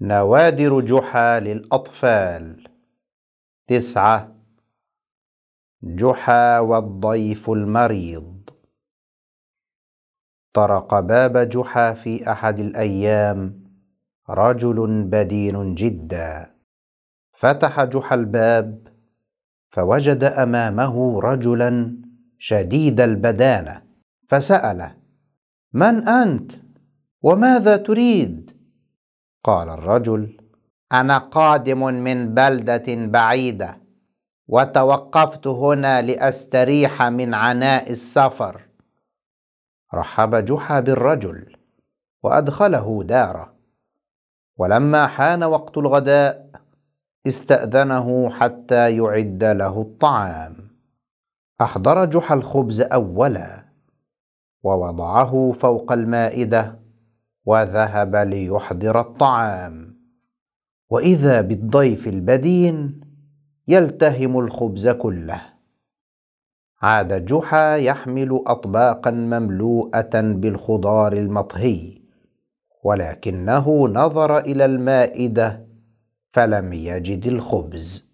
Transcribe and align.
نوادر 0.00 0.80
جحا 0.80 1.40
للأطفال. 1.40 2.68
تسعة. 3.66 4.34
جحا 5.82 6.58
والضيف 6.58 7.50
المريض. 7.50 8.50
طرق 10.52 11.00
باب 11.00 11.48
جحا 11.48 11.92
في 11.92 12.30
أحد 12.32 12.58
الأيام. 12.58 13.64
رجل 14.30 15.02
بدين 15.02 15.74
جدا. 15.74 16.54
فتح 17.32 17.84
جحا 17.84 18.14
الباب 18.14 18.88
فوجد 19.70 20.24
أمامه 20.24 21.20
رجلا 21.20 21.96
شديد 22.38 23.00
البدانة 23.00 23.82
فسأله 24.28 24.96
من 25.72 26.08
أنت؟ 26.08 26.52
وماذا 27.22 27.76
تريد؟ 27.76 28.57
قال 29.44 29.68
الرجل 29.68 30.36
أنا 30.92 31.18
قادم 31.18 31.84
من 31.84 32.34
بلدة 32.34 32.84
بعيدة 32.88 33.78
وتوقفت 34.48 35.46
هنا 35.46 36.02
لأستريح 36.02 37.02
من 37.02 37.34
عناء 37.34 37.90
السفر. 37.90 38.68
رحب 39.94 40.44
جحا 40.44 40.80
بالرجل 40.80 41.56
وأدخله 42.22 43.02
داره. 43.04 43.54
ولما 44.56 45.06
حان 45.06 45.44
وقت 45.44 45.78
الغداء 45.78 46.50
استأذنه 47.26 48.30
حتى 48.30 48.96
يعد 48.96 49.44
له 49.44 49.80
الطعام. 49.80 50.68
أحضر 51.60 52.04
جحا 52.04 52.34
الخبز 52.34 52.80
أولا 52.80 53.64
ووضعه 54.62 55.52
فوق 55.52 55.92
المائدة 55.92 56.78
وذهب 57.48 58.16
ليحضر 58.16 59.00
الطعام. 59.00 59.96
وإذا 60.90 61.40
بالضيف 61.40 62.06
البدين 62.06 63.00
يلتهم 63.68 64.38
الخبز 64.38 64.88
كله. 64.88 65.42
عاد 66.82 67.24
جحا 67.24 67.76
يحمل 67.76 68.42
أطباقا 68.46 69.10
مملوءة 69.10 70.10
بالخضار 70.14 71.12
المطهي. 71.12 71.98
ولكنه 72.84 73.88
نظر 73.88 74.38
إلى 74.38 74.64
المائدة 74.64 75.66
فلم 76.32 76.72
يجد 76.72 77.26
الخبز. 77.26 78.12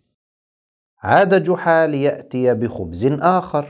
عاد 1.03 1.43
جحا 1.43 1.87
ليأتي 1.87 2.55
بخبز 2.55 3.05
آخر. 3.21 3.67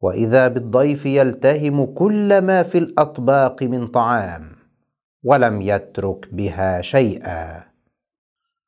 وإذا 0.00 0.48
بالضيف 0.48 1.06
يلتهم 1.06 1.84
كل 1.84 2.40
ما 2.42 2.62
في 2.62 2.78
الأطباق 2.78 3.62
من 3.62 3.86
طعام. 3.86 4.55
ولم 5.26 5.62
يترك 5.62 6.28
بها 6.32 6.80
شيئا. 6.80 7.62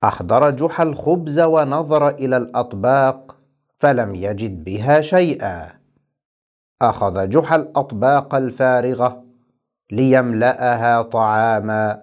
احضر 0.05 0.51
جحا 0.51 0.83
الخبز 0.83 1.41
ونظر 1.41 2.09
إلى 2.09 2.37
الأطباق 2.37 3.37
فلم 3.78 4.14
يجد 4.14 4.64
بها 4.64 5.01
شيئا. 5.01 5.69
أخذ 6.83 7.29
جحا 7.29 7.56
الأطباق 7.56 8.34
الفارغة 8.34 9.25
ليملأها 9.92 11.03
طعاما 11.03 12.03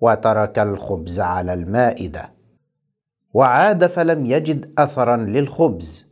وترك 0.00 0.58
الخبز 0.58 1.20
على 1.20 1.54
المائدة. 1.54 2.30
وعاد 3.34 3.86
فلم 3.86 4.26
يجد 4.26 4.72
أثرا 4.78 5.16
للخبز. 5.16 6.06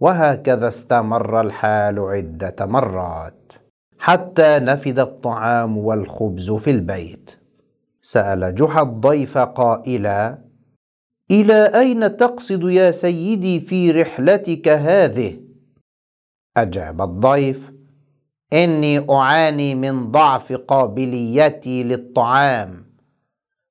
وهكذا 0.00 0.68
استمر 0.68 1.40
الحال 1.40 1.98
عدة 1.98 2.66
مرات. 2.66 3.52
حتى 3.98 4.58
نفد 4.58 4.98
الطعام 4.98 5.78
والخبز 5.78 6.50
في 6.50 6.70
البيت. 6.70 7.30
سأل 8.02 8.54
جحا 8.54 8.82
الضيف 8.82 9.38
قائلا 9.38 10.38
إلى 11.30 11.80
أين 11.80 12.16
تقصد 12.16 12.62
يا 12.62 12.90
سيدي 12.90 13.60
في 13.60 13.90
رحلتك 13.90 14.68
هذه؟ 14.68 15.40
أجاب 16.56 17.02
الضيف 17.02 17.72
إني 18.52 19.10
أعاني 19.10 19.74
من 19.74 20.10
ضعف 20.10 20.52
قابليتي 20.52 21.82
للطعام 21.82 22.86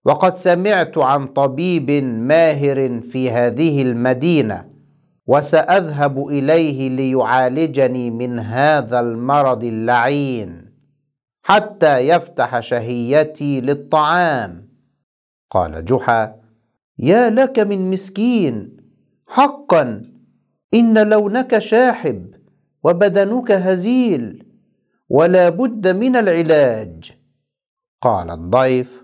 وقد 0.05 0.35
سمعت 0.35 0.97
عن 0.97 1.27
طبيب 1.27 1.91
ماهر 2.03 3.01
في 3.01 3.31
هذه 3.31 3.81
المدينة. 3.81 4.74
وسأذهب 5.27 6.27
إليه 6.27 6.89
ليعالجني 6.89 8.11
من 8.11 8.39
هذا 8.39 8.99
المرض 8.99 9.63
اللعين 9.63 10.71
حتى 11.43 11.99
يفتح 11.99 12.59
شهيتي 12.59 13.61
للطعام. 13.61 14.69
قال 15.51 15.85
جحا 15.85 16.35
يا 16.99 17.29
لك 17.29 17.59
من 17.59 17.91
مسكين 17.91 18.77
حقا 19.27 20.03
إن 20.73 21.09
لونك 21.09 21.59
شاحب 21.59 22.35
وبدنك 22.83 23.51
هزيل 23.51 24.45
ولا 25.09 25.49
بد 25.49 25.87
من 25.87 26.15
العلاج. 26.15 27.11
قال 28.01 28.31
الضيف 28.31 29.03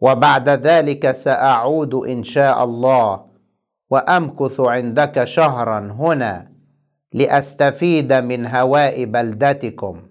وبعد 0.00 0.48
ذلك 0.48 1.12
سأعود 1.12 1.94
إن 1.94 2.22
شاء 2.22 2.64
الله 2.64 3.26
وأمكث 3.90 4.60
عندك 4.60 5.24
شهرا 5.24 5.78
هنا 5.98 6.52
لأستفيد 7.12 8.12
من 8.12 8.46
هواء 8.46 9.04
بلدتكم. 9.04 10.02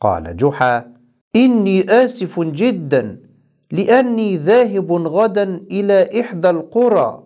قال 0.00 0.36
جحا 0.36 0.92
إني 1.36 1.90
آسف 1.90 2.40
جدا 2.40 3.20
لأني 3.72 4.36
ذاهب 4.36 4.92
غدا 4.92 5.42
إلى 5.70 6.20
إحدى 6.20 6.50
القرى 6.50 7.24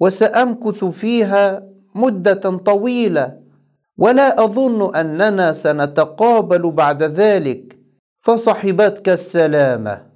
وسأمكث 0.00 0.84
فيها 0.84 1.68
مدة 1.94 2.56
طويلة 2.56 3.38
ولا 3.98 4.44
أظن 4.44 4.94
أننا 4.96 5.52
سنتقابل 5.52 6.70
بعد 6.70 7.02
ذلك 7.02 7.78
فصحبتك 8.20 9.08
السلامة. 9.08 10.11